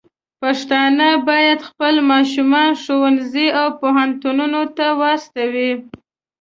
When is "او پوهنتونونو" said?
3.59-4.61